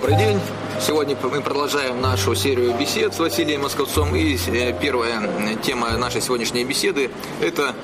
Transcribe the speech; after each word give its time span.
Добрый 0.00 0.16
день. 0.16 0.40
Сегодня 0.80 1.16
мы 1.20 1.40
продолжаем 1.40 2.00
нашу 2.00 2.32
серию 2.36 2.72
бесед 2.72 3.12
с 3.12 3.18
Василием 3.18 3.62
Московцом. 3.62 4.14
И 4.14 4.38
э, 4.46 4.72
первая 4.80 5.28
тема 5.60 5.96
нашей 5.96 6.20
сегодняшней 6.20 6.64
беседы– 6.64 7.10
это 7.42 7.74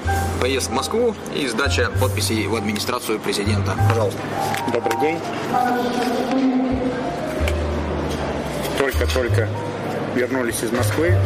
поезд 0.41 0.69
в 0.69 0.73
Москву 0.73 1.17
и 1.35 1.49
сдача 1.49 1.91
подписей 2.01 2.47
в 2.47 2.55
администрацию 2.55 3.19
президента. 3.19 3.75
Пожалуйста. 3.89 4.21
Добрый 4.73 5.01
день. 5.01 5.19
Только-только 8.79 9.49
вернулись 10.15 10.63
из 10.63 10.71
Москвы. 10.71 11.17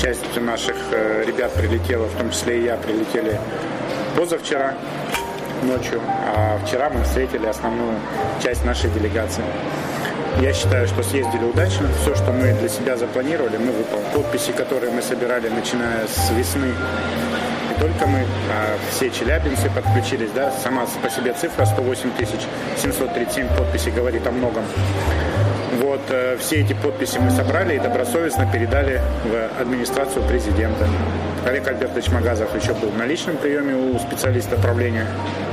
Часть 0.00 0.40
наших 0.40 0.76
э, 0.90 1.24
ребят 1.26 1.52
прилетела, 1.52 2.06
в 2.06 2.16
том 2.16 2.30
числе 2.30 2.60
и 2.60 2.64
я, 2.64 2.78
прилетели 2.78 3.38
позавчера 4.16 4.74
ночью, 5.62 6.00
а 6.26 6.58
вчера 6.64 6.90
мы 6.90 7.02
встретили 7.04 7.46
основную 7.46 7.94
часть 8.42 8.64
нашей 8.64 8.90
делегации. 8.90 9.44
Я 10.40 10.52
считаю, 10.52 10.88
что 10.88 11.02
съездили 11.02 11.44
удачно. 11.44 11.88
Все, 12.00 12.14
что 12.14 12.32
мы 12.32 12.52
для 12.52 12.68
себя 12.68 12.96
запланировали, 12.96 13.58
мы 13.58 13.72
выполнили. 13.72 14.10
Подписи, 14.14 14.52
которые 14.52 14.92
мы 14.92 15.02
собирали, 15.02 15.48
начиная 15.48 16.06
с 16.06 16.30
весны, 16.30 16.72
не 17.68 17.80
только 17.80 18.06
мы, 18.06 18.20
а 18.50 18.78
все 18.90 19.10
челябинцы 19.10 19.70
подключились. 19.70 20.30
Да? 20.34 20.50
Сама 20.62 20.86
по 21.02 21.10
себе 21.10 21.34
цифра 21.34 21.64
108 21.64 22.12
тысяч 22.12 22.40
737 22.76 23.48
подписей 23.56 23.92
говорит 23.92 24.26
о 24.26 24.30
многом. 24.30 24.64
Вот, 25.72 26.00
э, 26.10 26.36
все 26.38 26.60
эти 26.60 26.74
подписи 26.74 27.18
мы 27.18 27.30
собрали 27.30 27.76
и 27.76 27.78
добросовестно 27.78 28.46
передали 28.50 29.00
в 29.24 29.60
администрацию 29.60 30.22
президента. 30.24 30.86
Олег 31.46 31.66
Альбертович 31.66 32.08
Магазов 32.10 32.54
еще 32.54 32.74
был 32.74 32.90
на 32.92 33.06
личном 33.06 33.36
приеме 33.38 33.74
у 33.74 33.98
специалиста 33.98 34.56
правления 34.56 35.06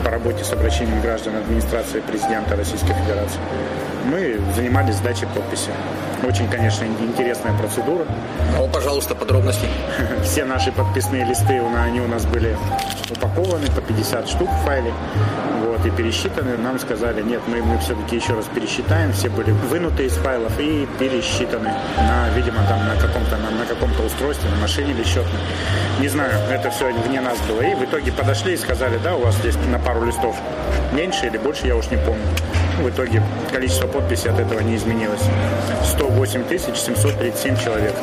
по 0.03 0.11
работе 0.11 0.43
с 0.43 0.51
обращением 0.51 1.01
граждан 1.01 1.37
администрации 1.37 2.01
президента 2.01 2.57
Российской 2.57 2.93
Федерации. 2.93 3.39
Мы 4.05 4.39
занимались 4.55 4.95
сдачей 4.95 5.27
подписи. 5.33 5.71
Очень, 6.23 6.49
конечно, 6.49 6.85
интересная 6.85 7.53
процедура. 7.53 8.05
Ну, 8.57 8.67
пожалуйста, 8.67 9.15
подробности. 9.15 9.67
Все 10.23 10.45
наши 10.45 10.71
подписные 10.71 11.25
листы, 11.25 11.61
они 11.77 12.01
у 12.01 12.07
нас 12.07 12.25
были 12.25 12.57
упакованы 13.09 13.67
по 13.67 13.81
50 13.81 14.27
штук 14.27 14.49
в 14.49 14.65
файле 14.65 14.93
вот, 15.65 15.85
и 15.85 15.89
пересчитаны. 15.89 16.57
Нам 16.57 16.77
сказали, 16.79 17.21
нет, 17.21 17.41
мы, 17.47 17.61
мы 17.61 17.77
все-таки 17.79 18.17
еще 18.17 18.33
раз 18.33 18.45
пересчитаем. 18.53 19.13
Все 19.13 19.29
были 19.29 19.51
вынуты 19.51 20.05
из 20.05 20.13
файлов 20.13 20.51
и 20.59 20.87
пересчитаны 20.99 21.71
на, 21.97 22.29
видимо, 22.35 22.63
там 22.67 22.85
на 22.87 22.95
каком-то 22.95 23.37
на, 23.37 23.49
на 23.51 23.65
каком-то 23.65 24.03
устройстве, 24.03 24.49
на 24.49 24.57
машине 24.57 24.91
или 24.91 25.03
счетной. 25.03 25.39
Не 25.99 26.09
знаю, 26.09 26.33
это 26.51 26.69
все 26.69 26.91
вне 26.91 27.21
нас 27.21 27.37
было. 27.47 27.61
И 27.61 27.75
в 27.75 27.83
итоге 27.83 28.11
подошли 28.11 28.53
и 28.53 28.57
сказали, 28.57 28.99
да, 29.03 29.15
у 29.15 29.21
вас 29.21 29.35
здесь 29.35 29.55
на 29.71 29.79
пару 29.79 30.05
листов 30.05 30.35
меньше 30.91 31.27
или 31.27 31.37
больше, 31.37 31.67
я 31.67 31.75
уж 31.75 31.89
не 31.89 31.97
помню. 31.97 32.25
В 32.79 32.89
итоге 32.89 33.21
количество 33.51 33.87
подписей 33.87 34.31
от 34.31 34.39
этого 34.39 34.61
не 34.61 34.75
изменилось. 34.75 35.23
108 35.83 36.43
737 36.49 37.57
человек 37.57 37.93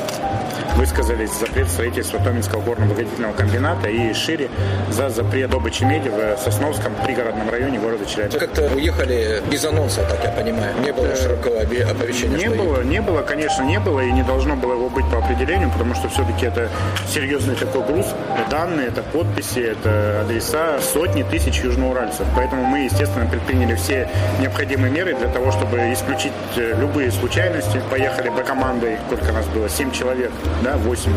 высказались 0.77 1.32
за 1.32 1.46
запрет 1.46 1.69
строительства 1.69 2.20
Томинского 2.20 2.60
горно-обогатительного 2.60 3.32
комбината 3.32 3.88
и 3.88 4.12
шире 4.12 4.48
за 4.91 5.08
запрет 5.08 5.50
добычи 5.50 5.84
меди 5.84 6.08
в 6.08 6.38
Сосновском 6.38 6.92
пригородном 7.05 7.48
районе 7.48 7.78
города 7.78 8.05
Челябинска. 8.05 8.41
Как-то 8.41 8.74
уехали 8.74 9.42
без 9.50 9.64
анонса, 9.64 10.02
так 10.02 10.22
я 10.22 10.30
понимаю. 10.30 10.74
Не 10.84 10.92
было 10.92 11.06
э, 11.06 11.16
широкого 11.16 11.60
оповещения? 11.60 12.36
Не 12.36 12.50
было, 12.50 12.82
не 12.82 13.00
было, 13.00 13.22
конечно, 13.22 13.62
не 13.62 13.78
было 13.80 14.00
и 14.00 14.12
не 14.12 14.22
должно 14.22 14.54
было 14.54 14.72
его 14.72 14.88
быть 14.91 15.08
по 15.10 15.19
определению, 15.19 15.70
потому 15.70 15.94
что 15.94 16.08
все-таки 16.08 16.47
это 16.47 16.69
серьезный 17.08 17.54
такой 17.54 17.82
груз. 17.82 18.06
Данные, 18.50 18.88
это 18.88 19.02
подписи, 19.02 19.60
это 19.60 20.20
адреса 20.22 20.78
сотни 20.80 21.22
тысяч 21.22 21.60
южноуральцев. 21.60 22.27
Поэтому 22.36 22.64
мы, 22.64 22.80
естественно, 22.80 23.27
предприняли 23.27 23.74
все 23.77 24.08
необходимые 24.41 24.92
меры 24.92 25.14
для 25.14 25.28
того, 25.28 25.52
чтобы 25.52 25.92
исключить 25.92 26.32
э, 26.56 26.74
любые 26.78 27.10
случайности. 27.10 27.80
Поехали 27.91 28.28
бы 28.28 28.43
командой, 28.43 28.98
сколько 29.06 29.32
нас 29.32 29.47
было, 29.47 29.69
7 29.69 29.91
человек 29.93 30.31
да, 30.66 30.77
8. 30.78 31.12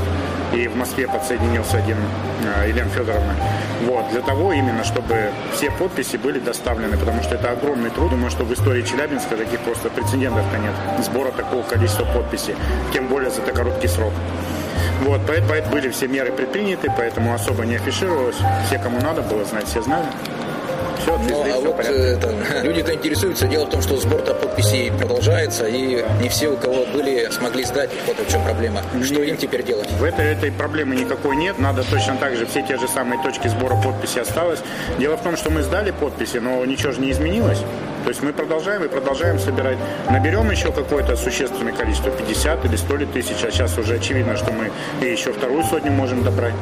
И 0.54 0.68
в 0.68 0.76
Москве 0.76 1.08
подсоединился 1.08 1.78
один 1.78 1.98
Елена 2.68 2.90
Федоровна. 2.90 3.34
Вот, 3.88 4.10
для 4.12 4.22
того 4.22 4.54
именно, 4.54 4.84
чтобы 4.84 5.32
все 5.54 5.72
подписи 5.72 6.18
были 6.18 6.40
доставлены, 6.40 6.98
потому 6.98 7.24
что 7.24 7.36
это 7.36 7.52
огромный 7.52 7.90
труд. 7.90 8.12
Думаю, 8.12 8.30
что 8.30 8.44
в 8.44 8.54
истории 8.54 8.84
Челябинска 8.84 9.36
таких 9.38 9.60
просто 9.62 9.90
прецедентов-то 9.90 10.58
нет. 10.58 10.74
Сбора 11.04 11.32
такого 11.32 11.64
количества 11.64 12.06
подписей, 12.06 12.56
тем 12.94 13.08
более 13.08 13.32
за 13.32 13.42
такой 13.42 13.64
короткий 13.64 13.88
срок. 13.88 14.14
Вот, 15.02 15.22
поэтому 15.26 15.72
были 15.72 15.90
все 15.90 16.08
меры 16.08 16.32
предприняты, 16.32 16.94
поэтому 16.96 17.34
особо 17.34 17.66
не 17.66 17.76
афишировалось. 17.76 18.38
Все, 18.68 18.78
кому 18.78 19.00
надо 19.02 19.22
было 19.24 19.46
знать, 19.46 19.66
все 19.68 19.82
знали. 19.82 20.06
Все, 21.00 21.18
ну, 21.18 21.44
а 21.44 21.60
вот 21.60 21.80
это, 21.80 22.34
люди-то 22.64 22.94
интересуются. 22.94 23.48
Дело 23.48 23.66
в 23.66 23.70
том, 23.70 23.82
что 23.82 23.98
сбор-то 23.98 24.34
подписей 24.34 24.92
продолжается, 24.92 25.68
и 25.68 26.04
не 26.22 26.30
все, 26.30 26.50
у 26.50 26.58
кого 26.58 26.86
были, 26.94 27.30
смогли 27.32 27.64
сдать. 27.64 27.90
Вот 28.06 28.18
в 28.20 28.30
чем 28.30 28.44
проблема. 28.44 28.82
Что 29.04 29.24
им 29.24 29.38
теперь 29.38 29.64
делать? 29.64 29.90
В 29.92 30.04
этой, 30.04 30.34
этой 30.34 30.52
проблемы 30.52 30.96
никакой 30.96 31.36
нет. 31.36 31.60
Надо 31.60 31.84
точно 31.90 32.18
так 32.18 32.36
же, 32.36 32.46
все 32.46 32.62
те 32.62 32.78
же 32.78 32.88
самые 32.88 33.22
точки 33.24 33.48
сбора 33.48 33.76
подписей 33.76 34.22
осталось. 34.22 34.60
Дело 34.98 35.18
в 35.18 35.24
том, 35.24 35.38
что 35.38 35.50
мы 35.50 35.64
сдали 35.64 35.92
подписи, 35.92 36.38
но 36.38 36.64
ничего 36.66 36.92
же 36.92 37.02
не 37.02 37.12
изменилось. 37.12 37.60
То 38.04 38.10
есть 38.10 38.24
мы 38.24 38.32
продолжаем 38.34 38.84
и 38.84 38.88
продолжаем 38.88 39.40
собирать. 39.40 39.78
Наберем 40.10 40.50
еще 40.50 40.72
какое-то 40.72 41.16
существенное 41.16 41.74
количество, 41.74 42.12
50 42.12 42.66
или 42.66 42.76
100 42.76 42.96
ли 42.96 43.06
тысяч, 43.06 43.44
а 43.44 43.52
сейчас 43.52 43.78
уже 43.78 43.96
очевидно, 43.96 44.38
что 44.38 44.52
мы 44.52 44.72
и 45.02 45.12
еще 45.12 45.34
вторую 45.34 45.64
сотню 45.64 45.92
можем 45.92 46.24
добрать 46.24 46.54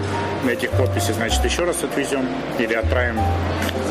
на 0.44 0.52
этих 0.52 0.72
подписей, 0.72 1.14
значит, 1.14 1.44
еще 1.46 1.64
раз 1.64 1.84
отвезем 1.84 2.28
или 2.60 2.74
отправим 2.74 3.20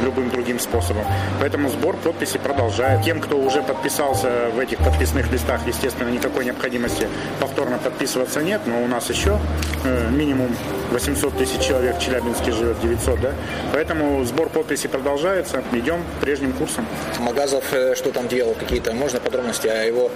любым 0.03 0.31
другим 0.31 0.59
способом. 0.59 1.05
Поэтому 1.41 1.69
сбор 1.69 1.97
подписей 1.97 2.39
продолжает. 2.41 3.03
Тем, 3.03 3.21
кто 3.21 3.39
уже 3.39 3.62
подписался 3.62 4.51
в 4.55 4.59
этих 4.59 4.79
подписных 4.79 5.31
листах, 5.33 5.61
естественно, 5.67 6.09
никакой 6.09 6.45
необходимости 6.45 7.09
повторно 7.41 7.79
подписываться 7.79 8.43
нет, 8.43 8.62
но 8.67 8.83
у 8.83 8.87
нас 8.87 9.09
еще 9.11 9.39
э, 9.85 10.11
минимум 10.11 10.49
800 10.93 11.37
тысяч 11.37 11.61
человек 11.61 11.97
в 11.99 12.01
Челябинске 12.01 12.53
живет, 12.53 12.81
900, 12.81 13.21
да? 13.21 13.33
Поэтому 13.73 14.25
сбор 14.25 14.49
подписей 14.49 14.89
продолжается, 14.89 15.62
идем 15.73 16.03
прежним 16.21 16.53
курсом. 16.53 16.87
Магазов 17.21 17.65
э, 17.73 17.95
что 17.95 18.12
там 18.12 18.29
делал, 18.29 18.55
какие-то, 18.59 18.93
можно 18.93 19.21
подробности 19.21 19.67
о 19.69 19.85
его 19.85 20.11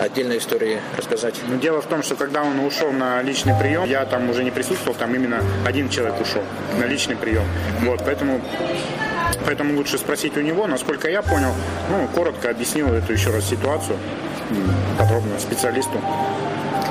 отдельной 0.00 0.38
истории 0.38 0.78
рассказать? 0.96 1.34
Ну, 1.48 1.58
дело 1.58 1.80
в 1.80 1.86
том, 1.86 2.02
что 2.02 2.14
когда 2.14 2.42
он 2.42 2.60
ушел 2.60 2.92
на 2.92 3.22
личный 3.22 3.54
прием, 3.58 3.84
я 3.84 4.04
там 4.04 4.30
уже 4.30 4.44
не 4.44 4.50
присутствовал, 4.50 4.96
там 4.96 5.14
именно 5.14 5.42
один 5.66 5.88
человек 5.88 6.20
ушел 6.20 6.42
на 6.78 6.84
личный 6.84 7.16
прием. 7.16 7.44
Вот, 7.82 8.02
поэтому 8.04 8.40
Поэтому 9.48 9.74
лучше 9.76 9.96
спросить 9.96 10.36
у 10.36 10.42
него, 10.42 10.66
насколько 10.66 11.08
я 11.08 11.22
понял, 11.22 11.54
ну, 11.88 12.06
коротко 12.14 12.50
объяснил 12.50 12.88
эту 12.88 13.14
еще 13.14 13.30
раз 13.30 13.48
ситуацию 13.48 13.96
подробно 14.98 15.38
специалисту. 15.38 15.98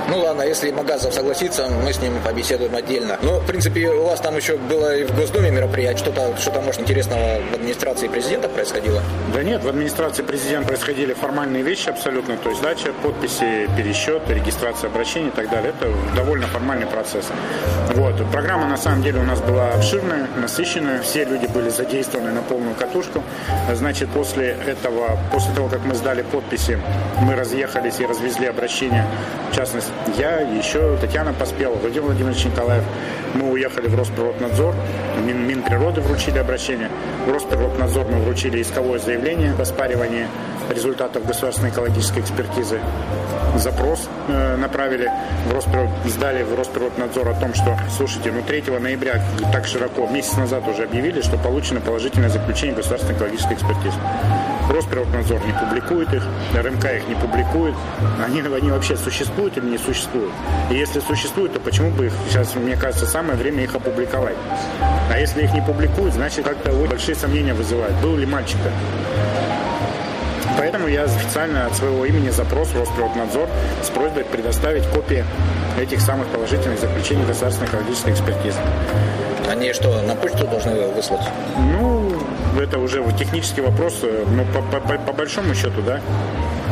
Ну 0.09 0.19
ладно, 0.19 0.44
если 0.44 0.72
Магазов 0.72 1.13
согласится, 1.13 1.68
мы 1.68 1.91
с 1.91 2.00
ним 2.01 2.13
побеседуем 2.23 2.73
отдельно. 2.73 3.18
Ну, 3.22 3.40
в 3.40 3.45
принципе, 3.45 3.90
у 3.90 4.06
вас 4.06 4.22
там 4.22 4.38
еще 4.38 4.56
было 4.56 4.95
и 4.95 5.03
в 5.03 5.13
Госдуме 5.13 5.51
мероприятие, 5.51 5.97
что-то, 5.97 6.38
что-то 6.38 6.62
может, 6.62 6.79
интересного 6.79 7.41
в 7.51 7.53
администрации 7.53 8.07
президента 8.07 8.47
происходило? 8.47 9.01
Да 9.34 9.44
нет, 9.44 9.63
в 9.63 9.68
администрации 9.68 10.23
президента 10.23 10.69
происходили 10.69 11.13
формальные 11.13 11.62
вещи 11.62 11.90
абсолютно, 11.90 12.38
то 12.38 12.50
есть 12.50 12.62
дача, 12.62 12.94
подписи, 13.03 13.69
пересчет, 13.75 14.22
регистрация 14.29 14.90
обращений 14.90 15.28
и 15.28 15.31
так 15.31 15.50
далее. 15.50 15.73
Это 15.78 15.91
довольно 16.16 16.47
формальный 16.47 16.88
процесс. 16.88 17.25
Вот. 17.94 18.16
Программа 18.31 18.68
на 18.68 18.78
самом 18.78 19.03
деле 19.03 19.19
у 19.19 19.24
нас 19.24 19.41
была 19.41 19.72
обширная, 19.72 20.28
насыщенная, 20.38 21.01
все 21.01 21.25
люди 21.25 21.47
были 21.47 21.69
задействованы 21.69 22.31
на 22.31 22.41
полную 22.44 22.75
катушку. 22.75 23.24
Значит, 23.74 24.07
после 24.09 24.56
этого, 24.66 25.18
после 25.34 25.53
того, 25.53 25.68
как 25.68 25.84
мы 25.84 25.95
сдали 25.95 26.22
подписи, 26.22 26.79
мы 27.19 27.35
разъехались 27.35 28.00
и 28.00 28.06
развезли 28.06 28.47
обращения, 28.47 29.06
в 29.51 29.56
частности, 29.56 29.91
я, 30.18 30.40
еще 30.40 30.97
Татьяна 30.97 31.34
Поспела, 31.34 31.75
Владимир 31.75 32.08
Владимирович 32.08 32.46
Николаев. 32.46 32.84
Мы 33.34 33.52
уехали 33.52 33.88
в 33.88 33.96
Росприроднадзор, 33.96 34.74
Мин, 35.25 35.47
Минприроды 35.47 36.02
вручили 36.02 36.38
обращение. 36.38 36.89
В 37.25 37.31
Росприроднадзор 37.31 38.07
мы 38.07 38.19
вручили 38.19 38.62
исковое 38.62 39.00
заявление 39.00 39.51
об 39.51 39.62
оспаривании 39.62 40.27
результатов 40.69 41.25
государственной 41.25 41.69
экологической 41.69 42.19
экспертизы. 42.19 42.80
Запрос 43.56 44.08
э, 44.28 44.56
направили 44.58 45.12
в 45.48 45.54
Росприрод, 45.54 45.90
сдали 46.06 46.44
в 46.44 46.56
Росприроднадзор 46.56 47.30
о 47.30 47.34
том, 47.34 47.54
что, 47.54 47.78
слушайте, 47.96 48.31
ну 48.31 48.44
3 48.44 48.64
ноября 48.80 49.22
так 49.52 49.66
широко, 49.66 50.08
месяц 50.08 50.38
назад 50.38 50.68
уже 50.68 50.84
объявили, 50.84 51.22
что 51.22 51.38
получено 51.38 51.80
положительное 51.81 52.30
заключение 52.30 52.75
государственной 52.75 53.16
экологической 53.16 53.54
экспертизы. 53.54 53.98
Росприроднадзор 54.69 55.46
не 55.46 55.54
публикует 55.54 56.14
их, 56.14 56.24
РМК 56.54 56.86
их 56.86 57.08
не 57.08 57.16
публикует. 57.16 57.74
Они, 58.24 58.42
они 58.42 58.70
вообще 58.70 58.98
существуют 58.98 59.58
или 59.58 59.66
не 59.66 59.78
существуют? 59.78 60.31
И 60.70 60.75
если 60.75 61.00
существуют, 61.00 61.54
то 61.54 61.60
почему 61.60 61.90
бы 61.92 62.08
их, 62.08 62.13
сейчас, 62.30 62.54
мне 62.56 62.75
кажется, 62.75 63.06
самое 63.06 63.38
время 63.38 63.63
их 63.63 63.74
опубликовать? 63.75 64.36
А 65.10 65.18
если 65.18 65.44
их 65.44 65.54
не 65.54 65.62
публикуют, 65.62 66.13
значит, 66.13 66.46
как-то 66.46 66.72
большие 66.74 67.16
сомнения 67.16 67.54
вызывают. 67.54 67.96
Был 68.02 68.18
ли 68.18 68.25
мальчик-то? 68.25 68.72
Поэтому 70.68 70.90
я 70.90 71.04
официально 71.04 71.66
от 71.66 71.75
своего 71.78 72.04
имени 72.04 72.30
запрос 72.30 72.68
в 72.68 72.78
Росприроднадзор 72.78 73.48
с 73.81 73.90
просьбой 73.90 74.25
предоставить 74.25 74.86
копии 74.88 75.24
этих 75.80 76.02
самых 76.02 76.28
положительных 76.28 76.78
заключений 76.78 77.24
государственной 77.24 77.69
экологической 77.69 78.12
экспертизы. 78.12 78.60
Они 79.50 79.72
что, 79.72 80.02
на 80.02 80.14
почту 80.14 80.46
должны 80.46 80.88
выслать? 80.88 81.22
Ну, 81.58 82.12
это 82.60 82.80
уже 82.80 83.02
технический 83.18 83.62
вопрос, 83.62 84.00
э, 84.04 84.25
ну, 84.30 84.44
по, 84.54 84.62
по, 84.78 84.98
по 84.98 85.14
большому 85.14 85.56
счету, 85.56 85.81
да, 85.86 86.02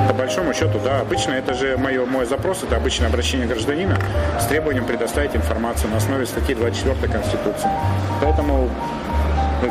по 0.09 0.13
большому 0.13 0.53
счету, 0.53 0.77
да, 0.83 0.99
обычно 0.99 1.31
это 1.31 1.53
же 1.53 1.77
мое, 1.77 2.05
мой 2.05 2.25
запрос, 2.25 2.63
это 2.63 2.75
обычное 2.75 3.07
обращение 3.07 3.47
гражданина 3.47 3.97
с 4.41 4.45
требованием 4.45 4.85
предоставить 4.85 5.37
информацию 5.37 5.89
на 5.89 5.97
основе 5.97 6.25
статьи 6.25 6.53
24 6.53 7.13
Конституции. 7.13 7.69
Поэтому 8.21 8.69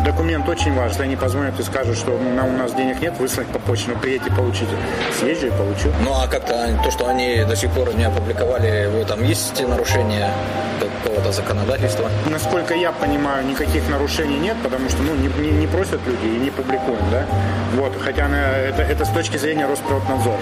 Документ 0.03 0.49
очень 0.49 0.75
важен. 0.75 1.03
Они 1.03 1.17
позвонят 1.17 1.59
и 1.61 1.63
скажут, 1.63 1.97
что 1.97 2.13
у 2.13 2.53
нас 2.59 2.73
денег 2.75 3.01
нет, 3.01 3.19
выслать 3.19 3.47
по 3.49 3.59
почте, 3.59 3.91
ну 3.93 4.01
приедете, 4.01 4.31
получите. 4.31 4.77
Съезжу 5.19 5.49
и 5.49 5.51
получу. 5.51 5.89
Ну 6.03 6.13
а 6.13 6.27
как-то 6.27 6.79
то, 6.83 6.91
что 6.91 7.07
они 7.09 7.45
до 7.45 7.57
сих 7.57 7.71
пор 7.71 7.95
не 7.95 8.05
опубликовали, 8.05 9.05
там 9.07 9.23
есть 9.23 9.67
нарушения 9.67 10.31
какого-то 10.79 11.33
законодательства? 11.33 12.11
Насколько 12.31 12.75
я 12.75 12.93
понимаю, 12.93 13.47
никаких 13.47 13.89
нарушений 13.89 14.39
нет, 14.39 14.57
потому 14.63 14.89
что 14.89 15.03
ну, 15.03 15.15
не, 15.15 15.29
не, 15.43 15.51
не 15.51 15.67
просят 15.67 16.01
люди 16.07 16.27
и 16.27 16.39
не 16.39 16.51
публикуем, 16.51 17.03
да. 17.11 17.27
Вот, 17.75 17.93
хотя 18.01 18.29
на, 18.29 18.37
это, 18.37 18.83
это 18.83 19.05
с 19.05 19.11
точки 19.11 19.37
зрения 19.37 19.67
Росприроднадзора. 19.67 20.39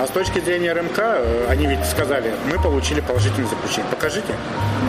А 0.00 0.06
с 0.06 0.10
точки 0.10 0.38
зрения 0.40 0.72
РМК, 0.72 0.98
э, 0.98 1.46
они 1.48 1.66
ведь 1.66 1.84
сказали, 1.84 2.32
мы 2.50 2.62
получили 2.62 3.00
положительное 3.00 3.48
заключение. 3.48 3.90
Покажите, 3.90 4.34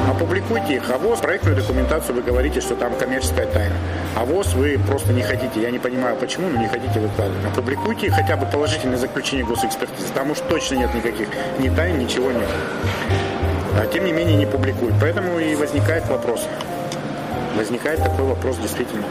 опубликуйте 0.09 0.75
их. 0.75 0.83
А 0.89 0.97
ВОЗ, 0.97 1.19
проектную 1.19 1.55
документацию 1.55 2.15
вы 2.15 2.21
говорите, 2.21 2.61
что 2.61 2.75
там 2.75 2.93
коммерческая 2.95 3.47
тайна. 3.47 3.75
А 4.15 4.25
ВОЗ 4.25 4.53
вы 4.53 4.79
просто 4.87 5.11
не 5.13 5.23
хотите. 5.23 5.61
Я 5.61 5.71
не 5.71 5.79
понимаю, 5.79 6.15
почему, 6.17 6.49
но 6.49 6.59
не 6.59 6.67
хотите 6.67 6.99
выкладывать. 6.99 7.45
Опубликуйте 7.45 8.11
хотя 8.11 8.37
бы 8.37 8.45
положительное 8.45 8.97
заключение 8.97 9.45
госэкспертизы. 9.45 10.13
Там 10.13 10.31
уж 10.31 10.37
точно 10.49 10.75
нет 10.75 10.93
никаких 10.93 11.27
ни 11.59 11.69
тайн, 11.69 11.97
ничего 11.97 12.31
нет. 12.31 12.49
А 13.77 13.87
тем 13.87 14.05
не 14.05 14.11
менее 14.11 14.35
не 14.35 14.45
публикуют. 14.45 14.95
Поэтому 14.99 15.39
и 15.39 15.55
возникает 15.55 16.07
вопрос. 16.07 16.47
Возникает 17.55 18.03
такой 18.03 18.25
вопрос 18.25 18.57
действительно. 18.57 19.05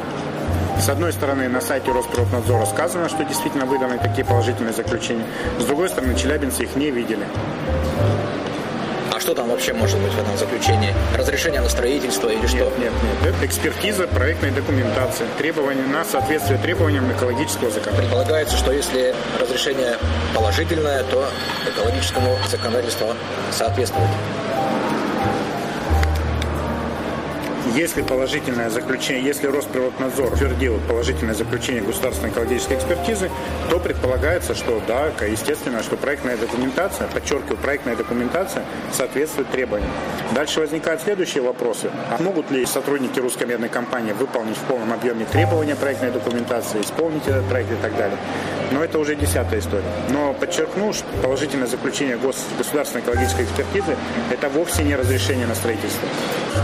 С 0.80 0.88
одной 0.88 1.12
стороны, 1.12 1.48
на 1.48 1.60
сайте 1.60 1.92
Росприроднадзора 1.92 2.64
сказано, 2.64 3.08
что 3.08 3.22
действительно 3.24 3.66
выданы 3.66 3.98
такие 3.98 4.24
положительные 4.24 4.72
заключения. 4.72 5.24
С 5.58 5.64
другой 5.64 5.90
стороны, 5.90 6.14
челябинцы 6.14 6.62
их 6.62 6.74
не 6.74 6.90
видели. 6.90 7.26
А 9.12 9.20
что 9.20 9.34
там 9.34 9.50
вообще 9.50 9.74
может 9.74 9.98
быть 10.00 10.12
в 10.12 10.18
этом 10.18 10.34
заключении? 10.38 10.94
Разрешение 11.18 11.60
на 11.60 11.68
строительство 11.68 12.30
или 12.30 12.46
что? 12.46 12.58
Нет, 12.58 12.78
нет, 12.78 12.92
нет. 13.22 13.34
Это 13.34 13.44
экспертиза 13.44 14.06
проектной 14.06 14.52
документации, 14.52 15.26
требования 15.36 15.84
на 15.84 16.02
соответствие 16.06 16.58
требованиям 16.58 17.12
экологического 17.12 17.70
законодательства. 17.70 18.00
Предполагается, 18.00 18.56
что 18.56 18.72
если 18.72 19.14
разрешение 19.38 19.98
положительное, 20.34 21.02
то 21.04 21.28
экологическому 21.68 22.38
законодательству 22.48 23.08
соответствует. 23.52 24.08
Если 27.74 28.02
положительное 28.02 28.68
заключение, 28.68 29.22
если 29.22 29.46
Росприроднадзор 29.46 30.32
утвердил 30.32 30.80
положительное 30.88 31.34
заключение 31.34 31.82
государственной 31.82 32.30
экологической 32.30 32.76
экспертизы, 32.76 33.30
то 33.70 33.78
предполагается, 33.78 34.56
что 34.56 34.82
да, 34.88 35.06
естественно, 35.24 35.80
что 35.82 35.96
проектная 35.96 36.36
документация, 36.36 37.06
подчеркиваю, 37.06 37.58
проектная 37.58 37.94
документация 37.94 38.64
соответствует 38.92 39.50
требованиям. 39.50 39.90
Дальше 40.34 40.60
возникают 40.60 41.02
следующие 41.02 41.44
вопросы. 41.44 41.90
А 42.10 42.20
могут 42.20 42.50
ли 42.50 42.66
сотрудники 42.66 43.20
русской 43.20 43.46
медной 43.46 43.68
компании 43.68 44.12
выполнить 44.12 44.56
в 44.56 44.62
полном 44.62 44.92
объеме 44.92 45.24
требования 45.24 45.76
проектной 45.76 46.10
документации, 46.10 46.80
исполнить 46.80 47.26
этот 47.28 47.48
проект 47.48 47.70
и 47.70 47.76
так 47.76 47.96
далее. 47.96 48.18
Но 48.72 48.82
это 48.82 48.98
уже 48.98 49.14
десятая 49.14 49.60
история. 49.60 49.84
Но 50.10 50.32
подчеркну, 50.32 50.92
что 50.92 51.04
положительное 51.22 51.66
заключение 51.68 52.16
гос- 52.16 52.46
государственной 52.58 53.02
экологической 53.02 53.44
экспертизы– 53.44 53.96
это 54.30 54.48
вовсе 54.48 54.82
не 54.82 54.96
разрешение 54.96 55.46
на 55.46 55.54
строительство. 55.54 56.08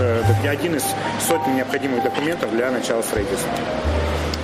Это 0.02 0.50
один 0.50 0.76
из 0.76 0.84
сотен 1.26 1.56
необходимых 1.56 2.02
документов 2.02 2.50
для 2.50 2.70
начала 2.70 3.02
строительства. 3.02 3.50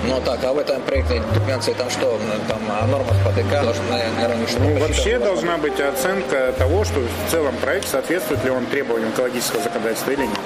Ну 0.05 0.19
так, 0.19 0.43
а 0.43 0.51
в 0.51 0.57
этом 0.57 0.81
проекте 0.81 1.21
документации 1.33 1.73
там 1.73 1.89
что? 1.89 2.19
Там 2.49 2.59
о 2.69 2.85
нормах 2.87 3.15
ПДК 3.25 3.63
должны, 3.63 3.83
наверное, 4.19 4.47
что 4.47 4.59
Ну, 4.59 4.77
вообще 4.77 5.17
должна 5.17 5.57
быть 5.57 5.79
оценка 5.79 6.53
того, 6.57 6.83
что 6.83 6.99
в 6.99 7.31
целом 7.31 7.55
проект 7.61 7.87
соответствует 7.87 8.43
ли 8.43 8.51
он 8.51 8.65
требованиям 8.65 9.11
экологического 9.11 9.63
законодательства 9.63 10.11
или 10.11 10.23
нет. 10.23 10.39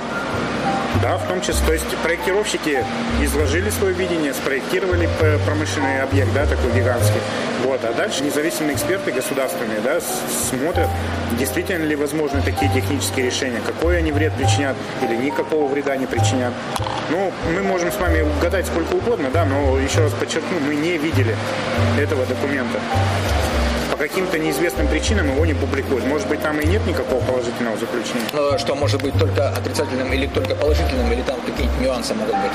Да, 1.07 1.17
в 1.17 1.25
том 1.25 1.39
числе. 1.39 1.65
То 1.65 1.71
есть 1.71 1.97
проектировщики 2.03 2.83
изложили 3.21 3.69
свое 3.69 3.93
видение, 3.93 4.33
спроектировали 4.33 5.07
промышленный 5.45 6.01
объект, 6.01 6.33
да, 6.33 6.45
такой 6.45 6.69
гигантский. 6.73 7.21
Вот. 7.63 7.79
А 7.85 7.93
дальше 7.93 8.25
независимые 8.25 8.75
эксперты 8.75 9.13
государственные 9.13 9.79
да, 9.79 10.01
смотрят, 10.01 10.89
действительно 11.39 11.85
ли 11.85 11.95
возможны 11.95 12.41
такие 12.41 12.69
технические 12.73 13.27
решения, 13.27 13.61
какой 13.65 13.99
они 13.99 14.11
вред 14.11 14.33
причинят 14.33 14.75
или 15.01 15.15
никакого 15.15 15.71
вреда 15.71 15.95
не 15.95 16.07
причинят. 16.07 16.53
Ну, 17.09 17.31
мы 17.55 17.63
можем 17.63 17.89
с 17.89 17.95
вами 17.95 18.23
угадать 18.23 18.67
сколько 18.67 18.95
угодно, 18.95 19.29
да, 19.33 19.45
но 19.45 19.79
еще 19.79 20.01
раз 20.01 20.11
подчеркну, 20.11 20.59
мы 20.59 20.75
не 20.75 20.97
видели 20.97 21.37
этого 21.97 22.25
документа 22.25 22.81
каким-то 23.97 24.37
неизвестным 24.37 24.87
причинам 24.87 25.27
его 25.31 25.45
не 25.45 25.53
публикуют. 25.53 26.05
Может 26.05 26.27
быть, 26.27 26.41
там 26.41 26.59
и 26.59 26.65
нет 26.65 26.85
никакого 26.85 27.23
положительного 27.23 27.77
заключения. 27.77 28.27
Но 28.33 28.57
что 28.57 28.75
может 28.75 29.01
быть 29.01 29.17
только 29.17 29.49
отрицательным 29.49 30.11
или 30.13 30.27
только 30.27 30.55
положительным, 30.55 31.11
или 31.11 31.21
там 31.21 31.36
какие-то 31.47 31.73
нюансы 31.81 32.13
могут 32.13 32.35
быть? 32.35 32.51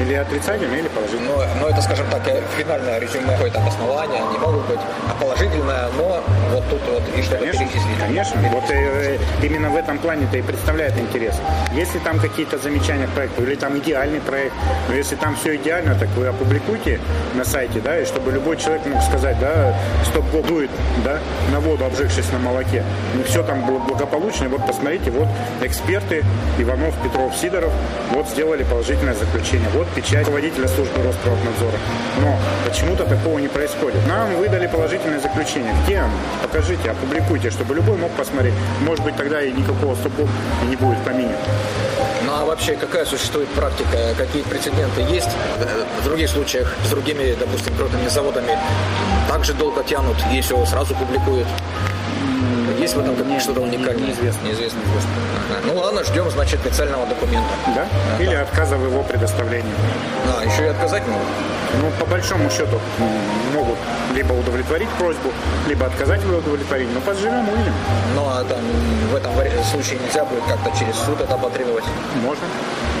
Или 0.00 0.14
отрицательное, 0.14 0.78
или 0.78 0.88
положительное. 0.88 1.36
Но, 1.36 1.60
но 1.60 1.68
это, 1.68 1.80
скажем 1.82 2.06
так, 2.10 2.22
финальное 2.58 2.98
резюме, 2.98 3.32
какое-то 3.32 3.60
обоснование, 3.60 4.22
они 4.22 4.38
могут 4.38 4.66
быть 4.66 4.80
а 5.08 5.14
положительное, 5.20 5.88
но 5.96 6.22
вот 6.52 6.64
тут 6.68 6.80
вот 6.90 7.02
и 7.16 7.22
что-то 7.22 7.44
перечислить. 7.46 7.98
Конечно, 8.00 8.40
вот 8.52 8.64
э, 8.70 9.18
именно 9.42 9.70
в 9.70 9.76
этом 9.76 9.98
плане-то 9.98 10.36
и 10.36 10.42
представляет 10.42 10.98
интерес. 10.98 11.40
Если 11.72 11.98
там 11.98 12.18
какие-то 12.18 12.58
замечания 12.58 13.06
к 13.06 13.10
проекту, 13.10 13.42
или 13.42 13.54
там 13.54 13.78
идеальный 13.78 14.20
проект, 14.20 14.54
но 14.88 14.94
если 14.94 15.16
там 15.16 15.36
все 15.36 15.56
идеально, 15.56 15.94
так 15.94 16.08
вы 16.16 16.26
опубликуйте 16.26 17.00
на 17.34 17.44
сайте, 17.44 17.80
да, 17.80 17.98
и 17.98 18.04
чтобы 18.04 18.32
любой 18.32 18.56
человек 18.56 18.86
мог 18.86 19.02
сказать, 19.02 19.38
да, 19.38 19.74
стоп 20.04 20.24
дует 20.46 20.70
да, 21.04 21.18
на 21.52 21.60
воду, 21.60 21.84
обжегшись 21.84 22.30
на 22.32 22.38
молоке. 22.38 22.82
Не 23.14 23.22
все 23.24 23.42
там 23.42 23.64
было 23.66 23.78
благополучно. 23.78 24.48
Вот 24.48 24.66
посмотрите, 24.66 25.10
вот 25.10 25.28
эксперты 25.62 26.24
Иванов, 26.58 26.94
Петров, 27.02 27.34
Сидоров 27.36 27.72
вот 28.10 28.23
сделали 28.28 28.64
положительное 28.64 29.14
заключение. 29.14 29.68
Вот 29.74 29.88
печать 29.88 30.26
руководителя 30.26 30.68
службы 30.68 31.02
Росприроднадзора. 31.02 31.78
Но 32.20 32.38
почему-то 32.66 33.04
такого 33.04 33.38
не 33.38 33.48
происходит. 33.48 34.06
Нам 34.06 34.34
выдали 34.36 34.66
положительное 34.66 35.20
заключение. 35.20 35.74
Где 35.84 35.98
оно? 35.98 36.12
Покажите, 36.42 36.90
опубликуйте, 36.90 37.50
чтобы 37.50 37.74
любой 37.74 37.96
мог 37.96 38.10
посмотреть. 38.12 38.54
Может 38.80 39.04
быть, 39.04 39.16
тогда 39.16 39.42
и 39.42 39.52
никакого 39.52 39.94
стопу 39.94 40.28
не 40.68 40.76
будет 40.76 40.98
поменен. 41.04 41.36
Ну 42.26 42.32
а 42.32 42.44
вообще 42.44 42.74
какая 42.74 43.04
существует 43.04 43.48
практика? 43.48 44.14
Какие 44.16 44.42
прецеденты 44.42 45.02
есть 45.02 45.28
в 46.00 46.04
других 46.04 46.30
случаях 46.30 46.74
с 46.86 46.90
другими, 46.90 47.34
допустим, 47.38 47.74
крупными 47.76 48.08
заводами? 48.08 48.58
Также 49.28 49.52
долго 49.52 49.84
тянут, 49.84 50.16
если 50.32 50.54
его 50.54 50.64
сразу 50.64 50.94
публикуют. 50.94 51.46
Есть 52.84 52.96
в 52.96 53.00
этом 53.00 53.16
как 53.16 53.40
что-то 53.40 53.62
уникальное? 53.62 54.08
Неизвестно. 54.08 54.46
Неизвестно. 54.46 54.78
Ага. 55.48 55.72
Ну 55.72 55.80
ладно, 55.80 56.04
ждем, 56.04 56.30
значит, 56.30 56.60
специального 56.60 57.06
документа. 57.06 57.48
Да? 57.74 57.86
да 58.18 58.22
Или 58.22 58.34
да. 58.34 58.42
отказа 58.42 58.76
в 58.76 58.84
его 58.84 59.02
предоставлении. 59.02 59.72
А, 60.28 60.44
еще 60.44 60.64
и 60.64 60.68
отказать 60.68 61.02
могут? 61.08 61.26
Ну, 61.80 61.90
по 61.98 62.04
большому 62.04 62.50
счету, 62.50 62.78
могут 63.54 63.78
либо 64.14 64.34
удовлетворить 64.34 64.90
просьбу, 64.98 65.32
либо 65.66 65.86
отказать 65.86 66.22
в 66.24 66.38
удовлетворении. 66.38 66.92
Но 66.92 67.00
поживем, 67.00 67.48
увидим. 67.48 67.72
Ну, 68.16 68.26
а 68.28 68.44
там 68.44 68.60
в 69.10 69.16
этом 69.16 69.32
случае 69.64 69.98
нельзя 70.00 70.26
будет 70.26 70.44
как-то 70.44 70.70
через 70.78 70.94
суд 70.96 71.18
это 71.22 71.38
потребовать? 71.38 71.84
Можно 72.22 72.44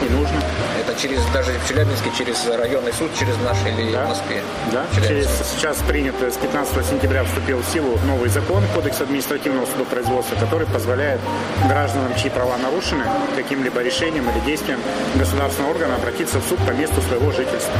и 0.02 0.10
нужно. 0.10 0.42
Это 0.80 0.98
через, 1.00 1.24
даже 1.32 1.52
в 1.52 1.68
Челябинске, 1.68 2.10
через 2.16 2.46
районный 2.46 2.92
суд, 2.92 3.10
через 3.18 3.36
наш 3.38 3.56
или 3.66 3.92
да. 3.92 4.06
в 4.06 4.08
Москве? 4.08 4.42
Да, 4.72 4.86
через, 4.94 5.28
сейчас 5.54 5.78
принят 5.88 6.14
с 6.20 6.36
15 6.36 6.86
сентября 6.86 7.24
вступил 7.24 7.58
в 7.58 7.66
силу 7.66 7.98
новый 8.06 8.28
закон, 8.28 8.62
Кодекс 8.74 9.00
административного 9.00 9.66
судопроизводства, 9.66 10.36
который 10.36 10.66
позволяет 10.66 11.20
гражданам, 11.68 12.14
чьи 12.16 12.30
права 12.30 12.56
нарушены, 12.58 13.04
каким-либо 13.36 13.82
решением 13.82 14.28
или 14.30 14.40
действием 14.40 14.80
государственного 15.16 15.72
органа 15.72 15.96
обратиться 15.96 16.38
в 16.38 16.44
суд 16.44 16.58
по 16.66 16.70
месту 16.70 17.00
своего 17.02 17.30
жительства. 17.32 17.74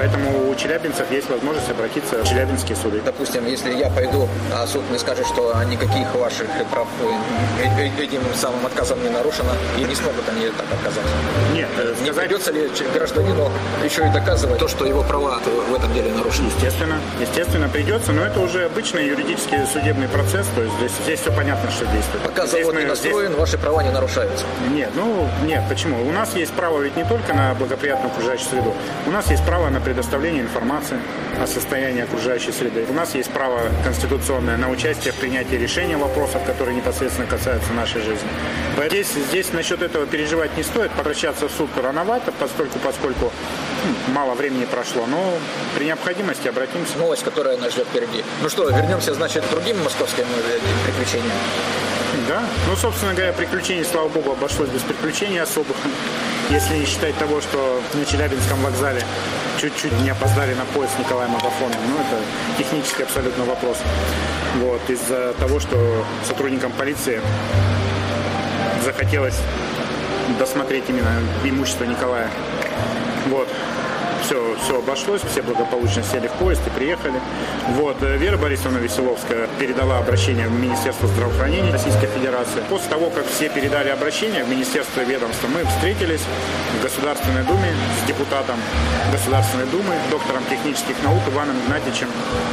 Поэтому 0.00 0.48
у 0.50 0.54
челябинцев 0.54 1.10
есть 1.10 1.28
возможность 1.28 1.68
обратиться 1.68 2.24
в 2.24 2.24
челябинские 2.26 2.74
суды. 2.74 3.02
Допустим, 3.04 3.46
если 3.46 3.70
я 3.74 3.90
пойду, 3.90 4.26
а 4.50 4.66
суд 4.66 4.82
мне 4.88 4.98
скажет, 4.98 5.26
что 5.26 5.52
никаких 5.64 6.14
ваших 6.14 6.46
прав 6.70 6.88
э, 7.02 7.66
э, 7.78 8.02
этим 8.02 8.22
самым 8.34 8.64
отказом 8.64 9.02
не 9.02 9.10
нарушено, 9.10 9.50
и 9.76 9.84
не 9.84 9.94
смогут 9.94 10.26
они 10.30 10.46
так 10.46 10.64
отказать. 10.72 11.04
Нет, 11.52 11.68
э, 11.76 11.90
не 12.00 12.06
сказать... 12.06 12.16
придется 12.16 12.50
ли 12.50 12.70
гражданину 12.94 13.52
еще 13.84 14.06
и 14.06 14.10
доказывать 14.10 14.58
то, 14.58 14.68
что 14.68 14.86
его 14.86 15.02
права 15.02 15.38
в 15.68 15.74
этом 15.74 15.92
деле 15.92 16.10
нарушены? 16.14 16.46
Естественно, 16.46 16.98
естественно 17.20 17.68
придется, 17.68 18.12
но 18.12 18.22
это 18.22 18.40
уже 18.40 18.64
обычный 18.64 19.06
юридический 19.06 19.66
судебный 19.70 20.08
процесс, 20.08 20.46
то 20.54 20.62
есть 20.62 20.76
здесь, 20.76 20.92
здесь 21.04 21.20
все 21.20 21.30
понятно, 21.30 21.70
что 21.70 21.84
действует. 21.84 22.24
Пока 22.24 22.46
здесь 22.46 22.64
завод 22.64 22.80
не 22.80 22.86
настроен, 22.86 23.32
здесь... 23.32 23.38
ваши 23.38 23.58
права 23.58 23.82
не 23.82 23.90
нарушаются. 23.90 24.46
Нет, 24.70 24.92
ну 24.94 25.28
нет, 25.44 25.62
почему? 25.68 26.08
У 26.08 26.12
нас 26.12 26.34
есть 26.36 26.54
право 26.54 26.80
ведь 26.80 26.96
не 26.96 27.04
только 27.04 27.34
на 27.34 27.52
благоприятную 27.52 28.10
окружающую 28.10 28.48
среду, 28.48 28.74
у 29.06 29.10
нас 29.10 29.30
есть 29.30 29.44
право 29.44 29.68
на 29.68 29.78
предоставление 29.90 30.42
информации 30.42 30.98
о 31.42 31.48
состоянии 31.48 32.02
окружающей 32.02 32.52
среды. 32.52 32.86
У 32.88 32.92
нас 32.92 33.16
есть 33.16 33.28
право 33.30 33.60
конституционное 33.82 34.56
на 34.56 34.70
участие 34.70 35.12
в 35.12 35.16
принятии 35.16 35.56
решения 35.56 35.96
вопросов, 35.96 36.44
которые 36.46 36.76
непосредственно 36.76 37.26
касаются 37.26 37.72
нашей 37.72 38.00
жизни. 38.02 38.28
Здесь, 38.86 39.08
здесь 39.08 39.52
насчет 39.52 39.82
этого 39.82 40.06
переживать 40.06 40.56
не 40.56 40.62
стоит, 40.62 40.92
обращаться 40.96 41.48
в 41.48 41.50
суд 41.50 41.70
рановато, 41.82 42.32
поскольку, 42.38 42.78
поскольку 42.78 43.32
мало 44.14 44.34
времени 44.34 44.64
прошло, 44.64 45.06
но 45.06 45.34
при 45.76 45.86
необходимости 45.86 46.46
обратимся. 46.46 46.96
Новость, 46.98 47.24
которая 47.24 47.56
нас 47.56 47.72
ждет 47.72 47.88
впереди. 47.88 48.22
Ну 48.42 48.48
что, 48.48 48.70
вернемся, 48.70 49.12
значит, 49.14 49.44
к 49.44 49.50
другим 49.50 49.82
московским 49.82 50.24
э, 50.24 50.58
приключениям. 50.86 51.32
Да. 52.28 52.42
Ну, 52.68 52.76
собственно 52.76 53.14
говоря, 53.14 53.32
приключений, 53.32 53.84
слава 53.84 54.08
богу, 54.08 54.32
обошлось 54.32 54.68
без 54.68 54.82
приключений 54.82 55.40
особых. 55.40 55.76
Если 56.50 56.76
не 56.76 56.84
считать 56.84 57.16
того, 57.16 57.40
что 57.40 57.80
на 57.94 58.04
Челябинском 58.04 58.60
вокзале 58.60 59.02
чуть-чуть 59.60 59.92
не 60.02 60.10
опоздали 60.10 60.54
на 60.54 60.64
поезд 60.64 60.98
Николая 60.98 61.28
Магафона. 61.28 61.74
Ну, 61.88 61.94
это 61.96 62.20
технический 62.58 63.04
абсолютно 63.04 63.44
вопрос. 63.44 63.78
Вот, 64.56 64.80
из-за 64.88 65.34
того, 65.34 65.60
что 65.60 66.04
сотрудникам 66.26 66.72
полиции 66.72 67.20
захотелось 68.84 69.38
досмотреть 70.38 70.84
именно 70.88 71.12
имущество 71.44 71.84
Николая. 71.84 72.28
Вот 73.26 73.48
все, 74.22 74.56
все 74.62 74.78
обошлось, 74.78 75.20
все 75.30 75.42
благополучно 75.42 76.02
сели 76.02 76.28
в 76.28 76.32
поезд 76.32 76.62
и 76.66 76.70
приехали. 76.70 77.20
Вот, 77.76 77.96
э, 78.02 78.16
Вера 78.16 78.36
Борисовна 78.36 78.78
Веселовская 78.78 79.48
передала 79.58 79.98
обращение 79.98 80.48
в 80.48 80.52
Министерство 80.52 81.08
здравоохранения 81.08 81.72
Российской 81.72 82.06
Федерации. 82.06 82.62
После 82.68 82.88
того, 82.90 83.10
как 83.10 83.26
все 83.26 83.48
передали 83.48 83.88
обращение 83.88 84.44
в 84.44 84.48
Министерство 84.48 85.00
ведомства, 85.00 85.48
мы 85.48 85.64
встретились 85.64 86.22
в 86.78 86.82
Государственной 86.82 87.44
Думе 87.44 87.72
с 88.02 88.06
депутатом 88.06 88.56
Государственной 89.12 89.66
Думы, 89.66 89.94
доктором 90.10 90.42
технических 90.48 91.02
наук 91.02 91.22
Иваном 91.28 91.56
Игнатьевичем 91.64 92.08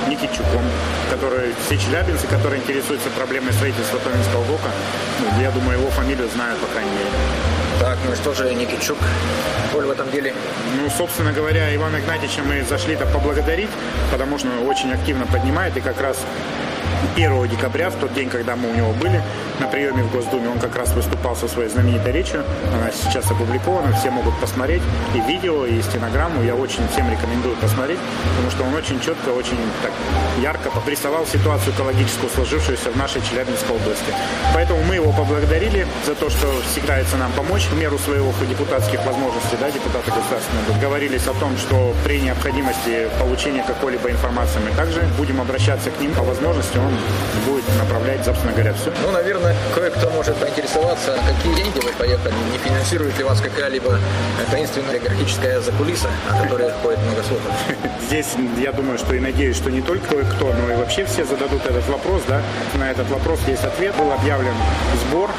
Никитчуком, 0.07 0.63
который 1.09 1.53
все 1.65 1.77
челябинцы, 1.77 2.27
которые 2.27 2.61
интересуются 2.61 3.09
проблемой 3.11 3.53
строительства 3.53 3.99
Томинского 3.99 4.43
ГОКа, 4.45 4.71
ну, 5.19 5.41
я 5.41 5.51
думаю, 5.51 5.79
его 5.79 5.89
фамилию 5.91 6.27
знают, 6.29 6.59
по 6.59 6.67
крайней 6.67 6.91
мере. 6.91 7.66
Так, 7.79 7.97
ну 8.07 8.15
что 8.15 8.33
же 8.33 8.53
Никитчук 8.55 8.97
роль 9.73 9.85
в 9.85 9.91
этом 9.91 10.09
деле? 10.09 10.33
Ну, 10.75 10.89
собственно 10.89 11.31
говоря, 11.31 11.73
Ивана 11.75 11.97
Игнатьевича 11.97 12.41
мы 12.41 12.63
зашли-то 12.63 13.05
поблагодарить, 13.05 13.69
потому 14.11 14.39
что 14.39 14.47
он 14.47 14.67
очень 14.67 14.91
активно 14.91 15.27
поднимает 15.27 15.77
и 15.77 15.81
как 15.81 16.01
раз 16.01 16.17
1 17.15 17.47
декабря, 17.47 17.89
в 17.89 17.95
тот 17.95 18.13
день, 18.13 18.29
когда 18.29 18.55
мы 18.55 18.69
у 18.69 18.75
него 18.75 18.93
были 18.93 19.21
на 19.59 19.67
приеме 19.67 20.03
в 20.03 20.11
Госдуме, 20.11 20.49
он 20.49 20.59
как 20.59 20.75
раз 20.75 20.91
выступал 20.93 21.35
со 21.35 21.47
своей 21.47 21.69
знаменитой 21.69 22.11
речью. 22.11 22.43
Она 22.73 22.91
сейчас 22.91 23.29
опубликована, 23.31 23.93
все 23.93 24.09
могут 24.09 24.39
посмотреть 24.39 24.81
и 25.15 25.19
видео, 25.21 25.65
и 25.65 25.81
стенограмму. 25.81 26.43
Я 26.43 26.55
очень 26.55 26.87
всем 26.89 27.09
рекомендую 27.11 27.55
посмотреть, 27.55 27.99
потому 28.29 28.51
что 28.51 28.63
он 28.63 28.73
очень 28.75 28.99
четко, 28.99 29.29
очень 29.29 29.57
так 29.81 29.91
ярко 30.41 30.69
обрисовал 30.75 31.25
ситуацию 31.25 31.73
экологическую, 31.73 32.29
сложившуюся 32.29 32.91
в 32.91 32.97
нашей 32.97 33.21
Челябинской 33.21 33.75
области. 33.75 34.13
Поэтому 34.53 34.83
мы 34.83 34.95
его 34.95 35.11
поблагодарили 35.11 35.87
за 36.05 36.15
то, 36.15 36.29
что 36.29 36.47
всегда 36.71 36.97
нам 37.19 37.31
помочь 37.33 37.63
в 37.65 37.77
меру 37.77 37.97
своего 37.97 38.33
депутатских 38.49 39.05
возможностей, 39.05 39.57
да, 39.59 39.69
депутаты 39.71 40.11
государственные. 40.11 40.65
Договорились 40.67 41.27
о 41.27 41.33
том, 41.33 41.57
что 41.57 41.93
при 42.03 42.19
необходимости 42.19 43.07
получения 43.19 43.63
какой-либо 43.63 44.09
информации 44.09 44.59
мы 44.59 44.75
также 44.75 45.01
будем 45.17 45.39
обращаться 45.41 45.89
к 45.91 45.99
ним 45.99 46.13
по 46.13 46.23
возможности 46.23 46.77
он 46.77 46.86
будет 47.45 47.63
направлять, 47.77 48.23
собственно 48.23 48.53
говоря, 48.53 48.73
все. 48.73 48.91
Ну, 49.01 49.11
наверное, 49.11 49.55
кое-кто 49.73 50.09
может 50.09 50.35
поинтересоваться, 50.37 51.17
какие 51.27 51.55
деньги 51.55 51.79
вы 51.79 51.91
поехали, 51.93 52.33
не 52.51 52.57
финансирует 52.57 53.17
ли 53.17 53.23
вас 53.23 53.41
какая-либо 53.41 53.99
таинственная 54.51 54.91
олигархическая 54.91 55.61
закулиса, 55.61 56.09
о 56.29 56.43
которой 56.43 56.71
ходит 56.81 56.99
много 56.99 57.23
слухов? 57.23 57.51
Здесь, 58.07 58.27
я 58.57 58.71
думаю, 58.71 58.97
что 58.97 59.15
и 59.15 59.19
надеюсь, 59.19 59.57
что 59.57 59.69
не 59.69 59.81
только 59.81 60.07
кое-кто, 60.07 60.53
но 60.53 60.73
и 60.73 60.75
вообще 60.77 61.05
все 61.05 61.25
зададут 61.25 61.65
этот 61.65 61.87
вопрос, 61.89 62.23
да. 62.27 62.41
На 62.75 62.89
этот 62.91 63.09
вопрос 63.09 63.39
есть 63.47 63.63
ответ. 63.63 63.95
Был 63.97 64.11
объявлен 64.11 64.53
сбор 65.01 65.29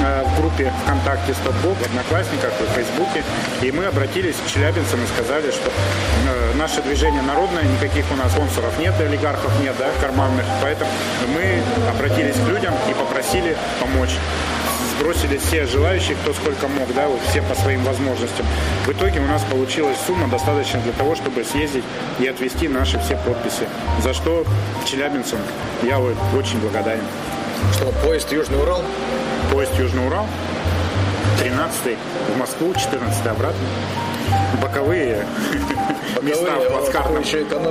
э, 0.00 0.24
в 0.24 0.40
группе 0.40 0.72
ВКонтакте 0.84 1.34
«Стопбок», 1.34 1.76
в 1.78 1.86
Одноклассниках, 1.86 2.52
в 2.60 2.74
Фейсбуке, 2.74 3.24
и 3.62 3.72
мы 3.72 3.86
обратились 3.86 4.36
к 4.36 4.50
челябинцам 4.50 5.02
и 5.02 5.06
сказали, 5.06 5.50
что 5.50 5.70
э, 5.70 6.47
наше 6.58 6.82
движение 6.82 7.22
народное, 7.22 7.62
никаких 7.62 8.04
у 8.12 8.16
нас 8.16 8.32
спонсоров 8.32 8.78
нет, 8.78 8.94
олигархов 9.00 9.52
нет, 9.62 9.74
да, 9.78 9.86
карманных, 10.00 10.44
поэтому 10.60 10.90
мы 11.34 11.62
обратились 11.88 12.34
к 12.34 12.48
людям 12.48 12.74
и 12.90 12.94
попросили 12.94 13.56
помочь 13.80 14.10
сбросили 14.98 15.38
все 15.38 15.64
желающие, 15.66 16.16
кто 16.16 16.32
сколько 16.32 16.66
мог, 16.66 16.92
да, 16.94 17.06
вот 17.08 17.20
все 17.30 17.40
по 17.42 17.54
своим 17.54 17.84
возможностям. 17.84 18.44
В 18.84 18.90
итоге 18.90 19.20
у 19.20 19.26
нас 19.26 19.42
получилась 19.44 19.96
сумма 20.06 20.28
достаточно 20.28 20.80
для 20.80 20.92
того, 20.92 21.14
чтобы 21.14 21.44
съездить 21.44 21.84
и 22.18 22.26
отвезти 22.26 22.66
наши 22.68 22.98
все 22.98 23.16
подписи. 23.16 23.68
За 24.02 24.12
что 24.12 24.44
челябинцам 24.84 25.38
я 25.82 25.98
вот 25.98 26.16
очень 26.36 26.58
благодарен. 26.60 27.04
Что, 27.72 27.92
поезд 28.04 28.32
Южный 28.32 28.60
Урал? 28.60 28.82
Поезд 29.52 29.72
Южный 29.78 30.06
Урал. 30.06 30.26
13 31.40 31.96
в 32.34 32.38
Москву, 32.38 32.74
14 32.74 33.26
обратно. 33.26 33.60
Боковые, 34.62 35.24
Боковые 36.16 36.22
места 36.22 36.56
в 36.56 36.70
плацкартном. 36.70 37.22
Еще 37.22 37.42
эконом 37.42 37.66